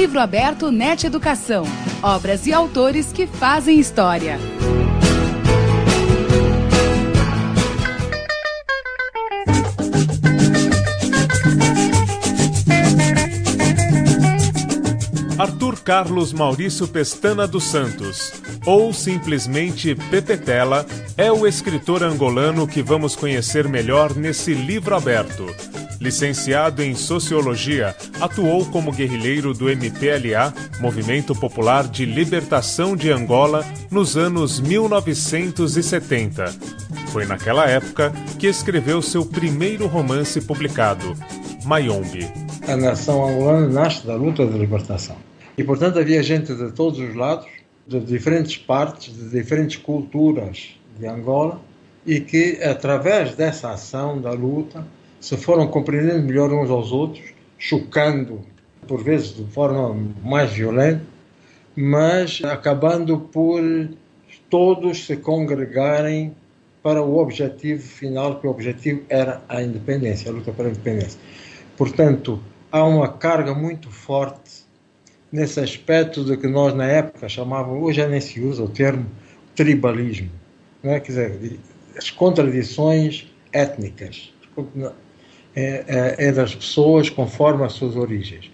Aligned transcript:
Livro 0.00 0.20
aberto 0.20 0.70
Net 0.70 1.04
Educação. 1.04 1.64
Obras 2.00 2.46
e 2.46 2.52
autores 2.52 3.12
que 3.12 3.26
fazem 3.26 3.80
história. 3.80 4.38
Arthur 15.36 15.80
Carlos 15.80 16.32
Maurício 16.32 16.86
Pestana 16.86 17.48
dos 17.48 17.64
Santos, 17.64 18.32
ou 18.64 18.92
simplesmente 18.94 19.96
Pepetela, 19.96 20.86
é 21.16 21.32
o 21.32 21.44
escritor 21.44 22.04
angolano 22.04 22.68
que 22.68 22.82
vamos 22.82 23.16
conhecer 23.16 23.66
melhor 23.66 24.14
nesse 24.14 24.54
livro 24.54 24.94
aberto. 24.94 25.44
Licenciado 26.00 26.80
em 26.80 26.94
Sociologia, 26.94 27.96
atuou 28.20 28.64
como 28.66 28.92
guerrilheiro 28.92 29.52
do 29.52 29.68
MPLA, 29.68 30.54
Movimento 30.80 31.34
Popular 31.34 31.88
de 31.88 32.04
Libertação 32.04 32.94
de 32.94 33.10
Angola, 33.10 33.64
nos 33.90 34.16
anos 34.16 34.60
1970. 34.60 36.44
Foi 37.12 37.26
naquela 37.26 37.68
época 37.68 38.12
que 38.38 38.46
escreveu 38.46 39.02
seu 39.02 39.26
primeiro 39.26 39.88
romance 39.88 40.40
publicado, 40.40 41.14
Mayombe. 41.64 42.30
A 42.68 42.76
nação 42.76 43.26
angolana 43.26 43.66
nasce 43.66 44.06
da 44.06 44.14
luta 44.14 44.46
de 44.46 44.56
libertação. 44.56 45.16
E, 45.56 45.64
portanto, 45.64 45.98
havia 45.98 46.22
gente 46.22 46.54
de 46.54 46.70
todos 46.70 47.00
os 47.00 47.16
lados, 47.16 47.46
de 47.86 47.98
diferentes 47.98 48.56
partes, 48.56 49.12
de 49.12 49.28
diferentes 49.30 49.78
culturas 49.78 50.76
de 50.96 51.06
Angola, 51.08 51.60
e 52.06 52.20
que, 52.20 52.62
através 52.62 53.34
dessa 53.34 53.72
ação 53.72 54.20
da 54.20 54.30
luta, 54.30 54.86
se 55.20 55.36
foram 55.36 55.66
compreendendo 55.66 56.22
melhor 56.22 56.52
uns 56.52 56.70
aos 56.70 56.92
outros, 56.92 57.24
chocando, 57.58 58.40
por 58.86 59.02
vezes 59.02 59.34
de 59.34 59.44
forma 59.52 59.94
mais 60.22 60.52
violenta, 60.52 61.02
mas 61.76 62.40
acabando 62.44 63.18
por 63.18 63.62
todos 64.48 65.06
se 65.06 65.16
congregarem 65.16 66.34
para 66.82 67.02
o 67.02 67.18
objetivo 67.18 67.82
final, 67.82 68.40
que 68.40 68.46
o 68.46 68.50
objetivo 68.50 69.02
era 69.08 69.42
a 69.48 69.62
independência, 69.62 70.30
a 70.30 70.34
luta 70.34 70.52
pela 70.52 70.70
independência. 70.70 71.20
Portanto, 71.76 72.40
há 72.70 72.84
uma 72.84 73.08
carga 73.08 73.54
muito 73.54 73.90
forte 73.90 74.66
nesse 75.30 75.60
aspecto 75.60 76.24
de 76.24 76.36
que 76.36 76.46
nós 76.46 76.74
na 76.74 76.86
época 76.86 77.28
chamávamos, 77.28 77.82
hoje 77.82 77.98
já 77.98 78.08
nem 78.08 78.20
se 78.20 78.40
usa 78.40 78.62
o 78.62 78.68
termo 78.68 79.06
tribalismo, 79.54 80.30
não 80.82 80.92
é? 80.92 81.00
Quer 81.00 81.08
dizer, 81.08 81.58
as 81.96 82.10
contradições 82.10 83.26
étnicas 83.52 84.32
é, 85.54 86.16
é, 86.18 86.28
é 86.28 86.32
das 86.32 86.54
pessoas 86.54 87.10
conforme 87.10 87.64
as 87.64 87.72
suas 87.72 87.96
origens. 87.96 88.50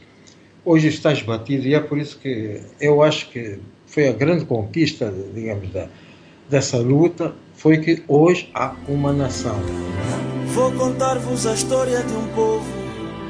Hoje 0.65 0.89
está 0.89 1.13
esbatido 1.13 1.67
e 1.67 1.75
é 1.75 1.81
por 1.81 1.99
isso 1.99 2.19
que 2.19 2.61
eu 2.81 3.03
acho 3.03 3.31
que 3.31 3.59
foi 3.87 4.09
a 4.09 4.13
grande 4.13 4.45
conquista, 4.45 5.13
digamos, 5.35 5.71
da, 5.71 5.89
dessa 6.49 6.79
luta, 6.79 7.35
foi 7.55 7.79
que 7.79 8.03
hoje 8.09 8.51
há 8.55 8.75
uma 8.89 9.13
nação. 9.13 9.59
Vou 10.49 10.73
contar-vos 10.73 11.47
a 11.47 11.55
história 11.55 12.03
de 12.03 12.15
um 12.15 12.27
povo 12.29 12.67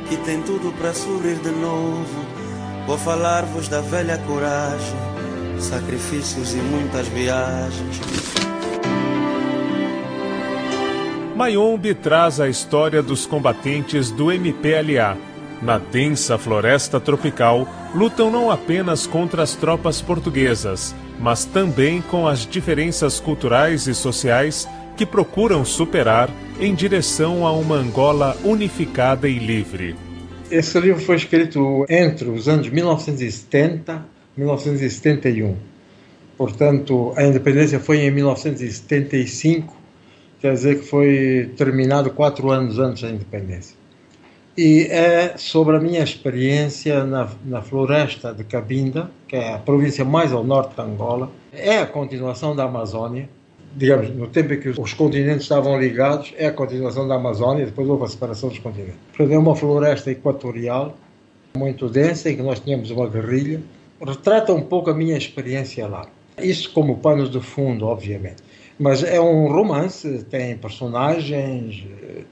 que 0.08 0.16
tem 0.18 0.40
tudo 0.42 0.72
para 0.78 0.92
sorrir 0.92 1.36
de 1.36 1.50
novo 1.50 2.44
Vou 2.86 2.98
falar-vos 2.98 3.66
da 3.66 3.80
velha 3.80 4.18
coragem, 4.26 4.98
sacrifícios 5.58 6.52
e 6.52 6.58
muitas 6.58 7.08
viagens. 7.08 8.00
Mayombe 11.34 11.94
traz 11.94 12.38
a 12.38 12.48
história 12.48 13.02
dos 13.02 13.26
combatentes 13.26 14.12
do 14.12 14.30
MPLA. 14.30 15.18
Na 15.60 15.78
densa 15.78 16.38
floresta 16.38 17.00
tropical, 17.00 17.66
lutam 17.92 18.30
não 18.30 18.52
apenas 18.52 19.04
contra 19.04 19.42
as 19.42 19.56
tropas 19.56 20.00
portuguesas, 20.00 20.94
mas 21.18 21.44
também 21.44 22.00
com 22.02 22.28
as 22.28 22.46
diferenças 22.46 23.18
culturais 23.18 23.88
e 23.88 23.94
sociais 23.94 24.68
que 24.96 25.04
procuram 25.04 25.64
superar 25.64 26.30
em 26.60 26.72
direção 26.72 27.44
a 27.44 27.50
uma 27.50 27.74
Angola 27.74 28.36
unificada 28.44 29.28
e 29.28 29.36
livre. 29.36 29.96
Esse 30.48 30.78
livro 30.78 31.02
foi 31.02 31.16
escrito 31.16 31.84
entre 31.88 32.28
os 32.28 32.46
anos 32.46 32.68
1970 32.68 34.06
e 34.36 34.40
1971. 34.40 35.56
Portanto, 36.38 37.12
a 37.16 37.24
independência 37.24 37.80
foi 37.80 38.02
em 38.02 38.10
1975, 38.12 39.83
quer 40.44 40.52
dizer 40.52 40.80
que 40.80 40.84
foi 40.84 41.54
terminado 41.56 42.10
quatro 42.10 42.50
anos 42.50 42.78
antes 42.78 43.02
da 43.02 43.08
independência. 43.08 43.74
E 44.54 44.82
é 44.90 45.38
sobre 45.38 45.74
a 45.74 45.80
minha 45.80 46.04
experiência 46.04 47.02
na, 47.02 47.30
na 47.46 47.62
floresta 47.62 48.30
de 48.30 48.44
Cabinda, 48.44 49.10
que 49.26 49.36
é 49.36 49.54
a 49.54 49.58
província 49.58 50.04
mais 50.04 50.34
ao 50.34 50.44
norte 50.44 50.76
da 50.76 50.82
Angola. 50.82 51.30
É 51.50 51.78
a 51.78 51.86
continuação 51.86 52.54
da 52.54 52.64
Amazônia, 52.64 53.26
digamos, 53.74 54.14
no 54.14 54.26
tempo 54.26 54.52
em 54.52 54.60
que 54.60 54.68
os 54.68 54.92
continentes 54.92 55.44
estavam 55.44 55.80
ligados, 55.80 56.34
é 56.36 56.48
a 56.48 56.52
continuação 56.52 57.08
da 57.08 57.14
Amazônia, 57.14 57.64
depois 57.64 57.88
houve 57.88 58.04
a 58.04 58.08
separação 58.08 58.50
dos 58.50 58.58
continentes. 58.58 58.96
Portanto, 59.16 59.32
é 59.32 59.38
uma 59.38 59.56
floresta 59.56 60.10
equatorial 60.10 60.94
muito 61.56 61.88
densa, 61.88 62.30
em 62.30 62.36
que 62.36 62.42
nós 62.42 62.60
tínhamos 62.60 62.90
uma 62.90 63.08
guerrilha. 63.08 63.62
Retrata 63.98 64.52
um 64.52 64.60
pouco 64.60 64.90
a 64.90 64.94
minha 64.94 65.16
experiência 65.16 65.86
lá. 65.86 66.06
Isso 66.36 66.70
como 66.74 66.98
pano 66.98 67.30
de 67.30 67.40
fundo, 67.40 67.86
obviamente. 67.86 68.43
Mas 68.78 69.02
é 69.04 69.20
um 69.20 69.46
romance, 69.48 70.24
tem 70.24 70.56
personagens, 70.56 71.84
eh, 72.02 72.22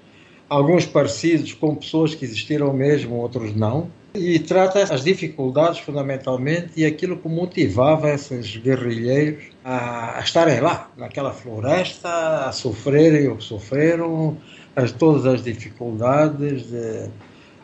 alguns 0.48 0.84
parecidos 0.84 1.52
com 1.52 1.74
pessoas 1.74 2.14
que 2.14 2.24
existiram 2.24 2.72
mesmo, 2.72 3.16
outros 3.16 3.54
não 3.54 3.90
e 4.14 4.38
trata 4.38 4.82
as 4.82 5.04
dificuldades 5.04 5.78
fundamentalmente 5.78 6.72
e 6.76 6.84
aquilo 6.84 7.16
que 7.16 7.28
motivava 7.28 8.10
esses 8.10 8.56
guerrilheiros 8.56 9.44
a, 9.64 10.20
estarem 10.22 10.60
lá, 10.60 10.90
naquela 10.96 11.32
floresta, 11.32 12.08
a 12.46 12.52
sofrerem 12.52 13.28
o 13.28 13.36
que 13.36 13.44
sofreram, 13.44 14.36
as, 14.76 14.92
todas 14.92 15.24
as 15.24 15.42
dificuldades 15.42 16.68
de 16.68 17.08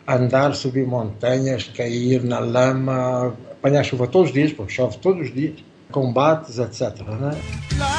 andar, 0.06 0.54
subir 0.54 0.86
montanhas, 0.86 1.64
cair 1.64 2.22
na 2.22 2.38
lama, 2.38 3.36
apanhar 3.52 3.84
chuva 3.84 4.06
todos 4.06 4.28
os 4.28 4.34
dias, 4.34 4.52
porque 4.52 4.72
chove 4.72 4.96
todos 4.98 5.28
os 5.28 5.34
dias, 5.34 5.62
combates, 5.90 6.58
etc. 6.58 6.98
Né? 7.02 7.38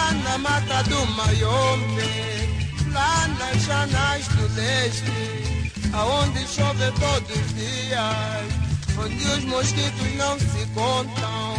Lá 0.10 0.16
na 0.24 0.38
mata 0.40 0.82
do 0.90 1.06
Maiombe, 1.06 2.92
lá 2.92 3.28
nas 3.38 3.64
janais 3.64 4.28
do 4.30 4.56
leste, 4.56 5.72
aonde 5.94 6.48
chove 6.48 6.92
todos 7.00 7.30
os 7.30 7.54
dias, 7.54 8.98
onde 8.98 9.24
os 9.28 9.44
mosquitos 9.44 10.16
não 10.16 10.40
se 10.40 10.66
contam, 10.74 11.54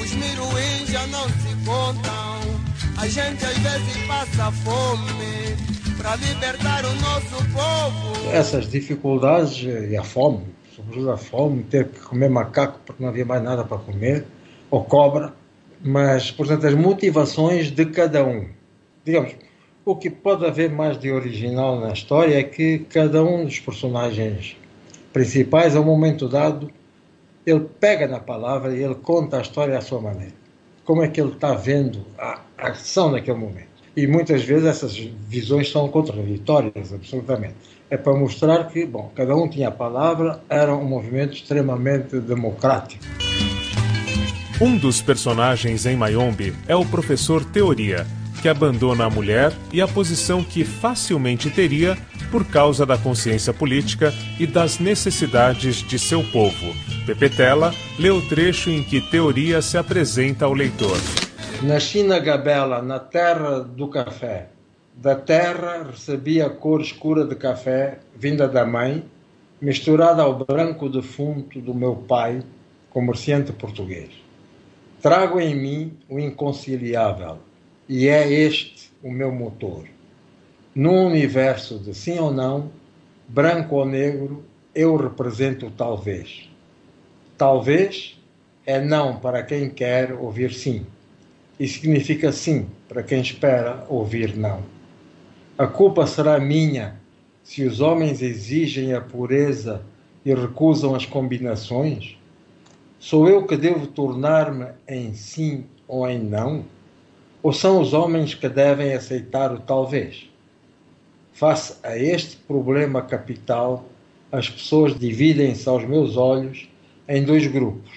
os 0.00 0.12
miruins 0.12 0.88
já 0.88 1.04
não 1.08 1.28
se 1.30 1.52
contam, 1.64 2.40
a 2.96 3.08
gente 3.08 3.44
às 3.44 3.58
vezes 3.58 4.06
passa 4.06 4.52
fome 4.52 5.56
para 5.98 6.14
libertar 6.14 6.84
o 6.84 6.94
nosso 6.94 7.44
povo. 7.52 8.30
Essas 8.30 8.70
dificuldades 8.70 9.64
e 9.64 9.96
a 9.96 10.04
fome, 10.04 10.44
sobretudo 10.76 11.10
a 11.10 11.16
fome, 11.16 11.64
ter 11.64 11.88
que 11.88 11.98
comer 11.98 12.30
macaco 12.30 12.78
porque 12.86 13.02
não 13.02 13.10
havia 13.10 13.26
mais 13.26 13.42
nada 13.42 13.64
para 13.64 13.78
comer, 13.78 14.24
ou 14.70 14.84
cobra, 14.84 15.39
mas, 15.82 16.30
portanto, 16.30 16.66
as 16.66 16.74
motivações 16.74 17.70
de 17.70 17.86
cada 17.86 18.24
um. 18.24 18.48
Digamos, 19.04 19.34
o 19.84 19.96
que 19.96 20.10
pode 20.10 20.44
haver 20.44 20.70
mais 20.70 20.98
de 20.98 21.10
original 21.10 21.80
na 21.80 21.92
história 21.92 22.38
é 22.38 22.42
que 22.42 22.80
cada 22.90 23.24
um 23.24 23.44
dos 23.44 23.58
personagens 23.58 24.56
principais, 25.12 25.74
a 25.74 25.80
um 25.80 25.84
momento 25.84 26.28
dado, 26.28 26.70
ele 27.46 27.66
pega 27.80 28.06
na 28.06 28.20
palavra 28.20 28.76
e 28.76 28.82
ele 28.82 28.94
conta 28.94 29.38
a 29.38 29.40
história 29.40 29.76
à 29.76 29.80
sua 29.80 30.00
maneira. 30.00 30.34
Como 30.84 31.02
é 31.02 31.08
que 31.08 31.20
ele 31.20 31.32
está 31.32 31.54
vendo 31.54 32.04
a 32.18 32.40
ação 32.60 33.10
naquele 33.10 33.38
momento. 33.38 33.68
E 33.96 34.06
muitas 34.06 34.44
vezes 34.44 34.66
essas 34.66 34.96
visões 34.96 35.70
são 35.70 35.88
contraditórias, 35.88 36.92
absolutamente. 36.92 37.54
É 37.88 37.96
para 37.96 38.14
mostrar 38.14 38.68
que, 38.68 38.86
bom, 38.86 39.10
cada 39.14 39.34
um 39.34 39.48
tinha 39.48 39.68
a 39.68 39.72
palavra, 39.72 40.40
era 40.48 40.74
um 40.74 40.84
movimento 40.84 41.34
extremamente 41.34 42.20
democrático. 42.20 43.04
Um 44.62 44.76
dos 44.76 45.00
personagens 45.00 45.86
em 45.86 45.96
Mayombe 45.96 46.52
é 46.68 46.76
o 46.76 46.84
professor 46.84 47.42
Teoria, 47.42 48.06
que 48.42 48.48
abandona 48.48 49.06
a 49.06 49.10
mulher 49.10 49.54
e 49.72 49.80
a 49.80 49.88
posição 49.88 50.44
que 50.44 50.64
facilmente 50.64 51.48
teria 51.48 51.96
por 52.30 52.44
causa 52.44 52.84
da 52.84 52.98
consciência 52.98 53.54
política 53.54 54.12
e 54.38 54.46
das 54.46 54.78
necessidades 54.78 55.76
de 55.76 55.98
seu 55.98 56.22
povo. 56.24 56.74
Pepetela 57.06 57.72
lê 57.98 58.10
o 58.10 58.20
trecho 58.28 58.68
em 58.68 58.82
que 58.82 59.00
teoria 59.00 59.62
se 59.62 59.78
apresenta 59.78 60.44
ao 60.44 60.52
leitor. 60.52 60.98
Na 61.62 62.18
Gabela, 62.18 62.82
na 62.82 62.98
terra 62.98 63.60
do 63.60 63.88
café. 63.88 64.50
Da 64.94 65.14
terra 65.14 65.86
recebi 65.90 66.42
a 66.42 66.50
cor 66.50 66.82
escura 66.82 67.24
de 67.24 67.34
café, 67.34 68.00
vinda 68.14 68.46
da 68.46 68.66
mãe, 68.66 69.02
misturada 69.58 70.20
ao 70.20 70.34
branco 70.44 70.86
defunto 70.90 71.62
do 71.62 71.72
meu 71.72 71.96
pai, 71.96 72.42
comerciante 72.90 73.52
português. 73.52 74.29
Trago 75.00 75.40
em 75.40 75.54
mim 75.54 75.92
o 76.10 76.20
inconciliável, 76.20 77.38
e 77.88 78.06
é 78.06 78.30
este 78.30 78.90
o 79.02 79.10
meu 79.10 79.32
motor. 79.32 79.84
Num 80.74 81.06
universo 81.06 81.78
de 81.78 81.94
sim 81.94 82.18
ou 82.18 82.30
não, 82.30 82.70
branco 83.26 83.76
ou 83.76 83.86
negro, 83.86 84.44
eu 84.74 84.94
represento 84.96 85.70
talvez. 85.70 86.50
talvez 87.38 88.20
é 88.66 88.78
não 88.78 89.16
para 89.16 89.42
quem 89.42 89.70
quer 89.70 90.12
ouvir 90.12 90.52
sim, 90.52 90.84
e 91.58 91.66
significa 91.66 92.30
sim 92.30 92.66
para 92.86 93.02
quem 93.02 93.22
espera 93.22 93.86
ouvir 93.88 94.36
não. 94.36 94.62
A 95.56 95.66
culpa 95.66 96.06
será 96.06 96.38
minha 96.38 97.00
se 97.42 97.64
os 97.64 97.80
homens 97.80 98.20
exigem 98.20 98.92
a 98.92 99.00
pureza 99.00 99.82
e 100.26 100.34
recusam 100.34 100.94
as 100.94 101.06
combinações? 101.06 102.19
Sou 103.00 103.26
eu 103.26 103.46
que 103.46 103.56
devo 103.56 103.86
tornar-me 103.86 104.66
em 104.86 105.14
sim 105.14 105.64
ou 105.88 106.06
em 106.06 106.18
não? 106.18 106.66
Ou 107.42 107.50
são 107.50 107.80
os 107.80 107.94
homens 107.94 108.34
que 108.34 108.46
devem 108.46 108.92
aceitar 108.92 109.50
o 109.54 109.58
talvez? 109.58 110.28
Face 111.32 111.78
a 111.82 111.96
este 111.96 112.36
problema 112.36 113.00
capital, 113.00 113.86
as 114.30 114.50
pessoas 114.50 114.98
dividem-se 114.98 115.66
aos 115.66 115.82
meus 115.86 116.18
olhos 116.18 116.68
em 117.08 117.24
dois 117.24 117.46
grupos, 117.46 117.90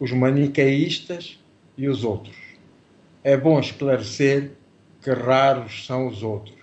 os 0.00 0.10
maniqueístas 0.12 1.38
e 1.76 1.86
os 1.86 2.02
outros. 2.02 2.34
É 3.22 3.36
bom 3.36 3.60
esclarecer 3.60 4.52
que 5.02 5.10
raros 5.10 5.84
são 5.84 6.06
os 6.06 6.22
outros. 6.22 6.56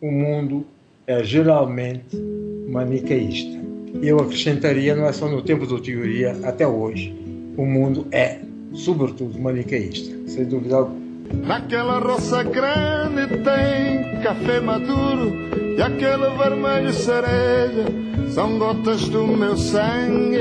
O 0.00 0.12
mundo 0.12 0.64
é 1.08 1.24
geralmente 1.24 2.16
maniqueísta. 2.68 3.69
Eu 4.02 4.18
acrescentaria, 4.20 4.94
não 4.94 5.06
é 5.06 5.12
só 5.12 5.28
no 5.28 5.42
tempo 5.42 5.66
do 5.66 5.80
teoria, 5.80 6.36
até 6.44 6.66
hoje, 6.66 7.14
o 7.56 7.64
mundo 7.64 8.06
é, 8.10 8.38
sobretudo, 8.72 9.38
maniqueísta, 9.38 10.16
sem 10.26 10.44
dúvida 10.44 10.76
alguma. 10.76 11.00
Naquela 11.46 12.00
roça 12.00 12.42
grande 12.42 13.28
tem 13.44 14.20
café 14.22 14.60
maduro 14.60 15.32
e 15.76 15.80
aquele 15.80 16.28
vermelho 16.36 16.92
cereja 16.92 17.84
são 18.34 18.58
gotas 18.58 19.08
do 19.08 19.26
meu 19.26 19.56
sangue 19.56 20.40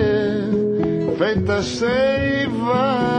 feitas 1.20 1.66
seiva. 1.66 3.10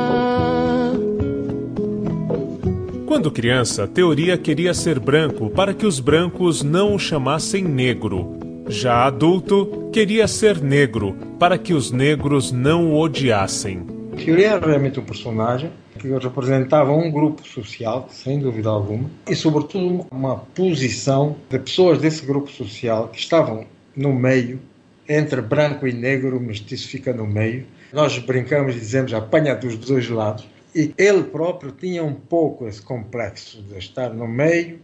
Quando 3.07 3.31
criança, 3.31 3.87
Teoria 3.87 4.39
queria 4.39 4.73
ser 4.73 4.99
branco 4.99 5.51
para 5.51 5.75
que 5.75 5.85
os 5.85 6.01
brancos 6.01 6.63
não 6.63 6.95
o 6.95 6.99
chamassem 6.99 7.63
negro. 7.63 8.50
Já 8.71 9.05
adulto, 9.05 9.91
queria 9.93 10.29
ser 10.29 10.63
negro 10.63 11.17
para 11.41 11.59
que 11.59 11.75
os 11.75 11.91
negros 11.91 12.53
não 12.53 12.93
o 12.93 13.01
odiassem. 13.01 13.85
Teoria 14.17 14.51
era 14.51 14.65
realmente 14.65 15.01
um 15.01 15.05
personagem 15.05 15.73
que 15.99 16.07
representava 16.07 16.93
um 16.93 17.11
grupo 17.11 17.45
social, 17.45 18.07
sem 18.09 18.39
dúvida 18.39 18.69
alguma, 18.69 19.11
e 19.29 19.35
sobretudo 19.35 20.07
uma 20.09 20.37
posição 20.37 21.35
de 21.51 21.59
pessoas 21.59 21.99
desse 21.99 22.25
grupo 22.25 22.49
social 22.49 23.09
que 23.09 23.19
estavam 23.19 23.67
no 23.97 24.15
meio, 24.15 24.61
entre 25.09 25.41
branco 25.41 25.85
e 25.89 25.93
negro, 25.93 26.39
mestiço 26.39 26.87
fica 26.87 27.13
no 27.13 27.27
meio. 27.27 27.67
Nós 27.93 28.17
brincamos 28.21 28.77
e 28.77 28.79
dizemos 28.79 29.13
apanha 29.13 29.57
dos 29.57 29.77
dois 29.77 30.09
lados. 30.09 30.47
E 30.73 30.95
ele 30.97 31.25
próprio 31.25 31.73
tinha 31.73 32.05
um 32.05 32.15
pouco 32.15 32.69
esse 32.69 32.81
complexo 32.81 33.61
de 33.63 33.77
estar 33.77 34.11
no 34.11 34.29
meio 34.29 34.79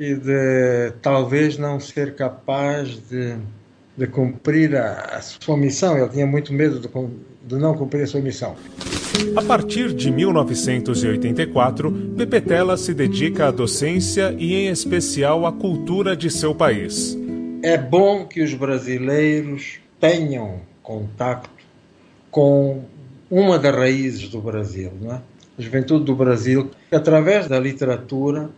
e 0.00 0.14
de 0.14 0.92
talvez 1.02 1.58
não 1.58 1.78
ser 1.78 2.14
capaz 2.14 2.98
de, 3.10 3.36
de 3.94 4.06
cumprir 4.06 4.74
a, 4.74 5.16
a 5.16 5.20
sua 5.20 5.58
missão. 5.58 5.98
Ele 5.98 6.08
tinha 6.08 6.26
muito 6.26 6.54
medo 6.54 6.80
de, 6.80 6.88
de 7.46 7.60
não 7.60 7.74
cumprir 7.74 8.04
a 8.04 8.06
sua 8.06 8.22
missão. 8.22 8.56
A 9.36 9.42
partir 9.42 9.92
de 9.92 10.10
1984, 10.10 11.92
Pepetela 12.16 12.78
se 12.78 12.94
dedica 12.94 13.48
à 13.48 13.50
docência 13.50 14.34
e, 14.38 14.54
em 14.54 14.68
especial, 14.68 15.44
à 15.44 15.52
cultura 15.52 16.16
de 16.16 16.30
seu 16.30 16.54
país. 16.54 17.14
É 17.62 17.76
bom 17.76 18.24
que 18.24 18.40
os 18.42 18.54
brasileiros 18.54 19.80
tenham 20.00 20.60
contato 20.82 21.50
com 22.30 22.84
uma 23.30 23.58
das 23.58 23.76
raízes 23.76 24.30
do 24.30 24.40
Brasil, 24.40 24.92
não 24.98 25.12
é? 25.16 25.20
a 25.58 25.62
juventude 25.62 26.04
do 26.06 26.16
Brasil, 26.16 26.70
através 26.90 27.46
da 27.46 27.60
literatura, 27.60 28.48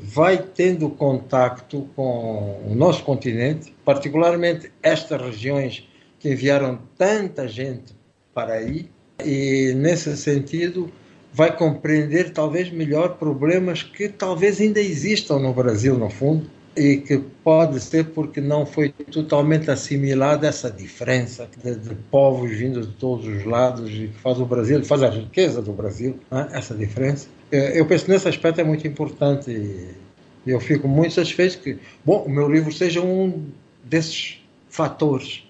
vai 0.00 0.38
tendo 0.38 0.88
contato 0.90 1.88
com 1.96 2.62
o 2.66 2.74
nosso 2.74 3.02
continente, 3.02 3.74
particularmente 3.84 4.70
estas 4.82 5.20
regiões 5.20 5.88
que 6.18 6.30
enviaram 6.30 6.78
tanta 6.96 7.48
gente 7.48 7.96
para 8.32 8.54
aí, 8.54 8.88
e 9.24 9.74
nesse 9.76 10.16
sentido 10.16 10.90
vai 11.32 11.54
compreender 11.56 12.32
talvez 12.32 12.70
melhor 12.70 13.16
problemas 13.18 13.82
que 13.82 14.08
talvez 14.08 14.60
ainda 14.60 14.80
existam 14.80 15.38
no 15.38 15.52
Brasil 15.52 15.98
no 15.98 16.08
fundo 16.08 16.48
e 16.76 16.98
que 16.98 17.18
pode 17.42 17.80
ser 17.80 18.06
porque 18.06 18.40
não 18.40 18.64
foi 18.64 18.90
totalmente 18.90 19.70
assimilada 19.70 20.46
essa 20.46 20.70
diferença 20.70 21.48
de, 21.62 21.74
de 21.74 21.94
povos 22.10 22.50
vindo 22.52 22.80
de 22.82 22.92
todos 22.94 23.26
os 23.26 23.44
lados 23.44 23.90
e 23.90 24.08
faz 24.22 24.38
o 24.38 24.46
Brasil, 24.46 24.84
faz 24.84 25.02
a 25.02 25.10
riqueza 25.10 25.60
do 25.60 25.72
Brasil, 25.72 26.18
né? 26.30 26.48
essa 26.52 26.74
diferença. 26.74 27.28
Eu 27.50 27.86
penso 27.86 28.04
que 28.04 28.10
nesse 28.10 28.28
aspecto 28.28 28.60
é 28.60 28.64
muito 28.64 28.86
importante 28.86 29.50
e 29.50 30.50
eu 30.50 30.60
fico 30.60 30.86
muito 30.86 31.14
satisfeito 31.14 31.58
que, 31.58 31.78
bom, 32.04 32.22
o 32.24 32.30
meu 32.30 32.48
livro 32.48 32.72
seja 32.72 33.00
um 33.00 33.46
desses 33.82 34.42
fatores 34.68 35.44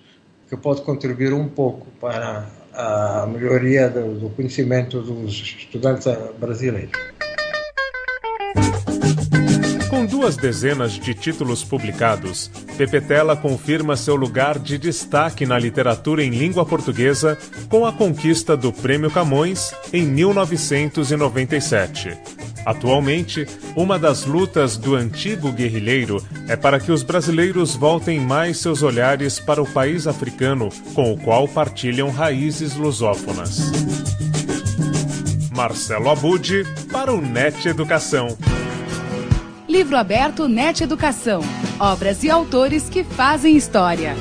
que 0.49 0.57
pode 0.57 0.83
contribuir 0.83 1.33
um 1.33 1.49
pouco 1.49 1.87
para 2.01 2.49
a 2.73 3.27
melhoria 3.27 3.89
do, 3.89 4.15
do 4.15 4.31
conhecimento 4.31 5.01
dos 5.03 5.33
estudantes 5.33 6.07
brasileiros. 6.39 6.93
Duas 10.19 10.37
dezenas 10.37 10.95
de 10.95 11.15
títulos 11.15 11.63
publicados, 11.63 12.51
Pepetela 12.77 13.37
confirma 13.37 13.95
seu 13.95 14.17
lugar 14.17 14.59
de 14.59 14.77
destaque 14.77 15.47
na 15.47 15.57
literatura 15.57 16.25
em 16.25 16.31
língua 16.31 16.67
portuguesa 16.67 17.39
com 17.69 17.87
a 17.87 17.93
conquista 17.93 18.57
do 18.57 18.73
Prêmio 18.73 19.13
Camões 19.13 19.73
em 19.93 20.03
1997. 20.03 22.19
Atualmente, 22.67 23.47
uma 23.77 23.97
das 23.97 24.25
lutas 24.25 24.77
do 24.77 24.97
antigo 24.97 25.53
guerrilheiro 25.53 26.21
é 26.49 26.57
para 26.57 26.81
que 26.81 26.91
os 26.91 27.05
brasileiros 27.05 27.77
voltem 27.77 28.19
mais 28.19 28.59
seus 28.59 28.83
olhares 28.83 29.39
para 29.39 29.63
o 29.63 29.71
país 29.71 30.09
africano, 30.09 30.69
com 30.95 31.13
o 31.13 31.17
qual 31.17 31.47
partilham 31.47 32.11
raízes 32.11 32.75
lusófonas. 32.75 33.71
Marcelo 35.55 36.11
Abude 36.11 36.67
para 36.91 37.13
o 37.13 37.21
NET 37.21 37.69
Educação. 37.69 38.37
Livro 39.79 39.97
aberto 39.97 40.49
NET 40.49 40.83
Educação. 40.83 41.41
Obras 41.79 42.25
e 42.25 42.29
autores 42.29 42.89
que 42.89 43.05
fazem 43.05 43.57
história. 43.57 44.17